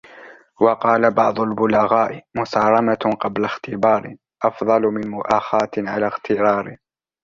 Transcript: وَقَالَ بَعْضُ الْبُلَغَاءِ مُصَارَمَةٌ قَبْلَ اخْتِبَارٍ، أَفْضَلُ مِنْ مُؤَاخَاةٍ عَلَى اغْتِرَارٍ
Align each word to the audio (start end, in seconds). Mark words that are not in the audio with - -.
وَقَالَ 0.61 1.11
بَعْضُ 1.13 1.39
الْبُلَغَاءِ 1.39 2.23
مُصَارَمَةٌ 2.35 3.17
قَبْلَ 3.21 3.45
اخْتِبَارٍ، 3.45 4.15
أَفْضَلُ 4.45 4.81
مِنْ 4.81 5.07
مُؤَاخَاةٍ 5.07 5.71
عَلَى 5.77 6.05
اغْتِرَارٍ 6.05 6.77